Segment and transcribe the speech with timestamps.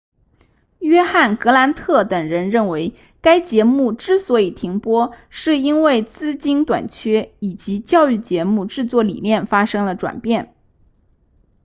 [0.79, 10.55] 约翰格兰特等人认为该节目之所以停播是因为资金短缺以及教育节目制作理念发生了转变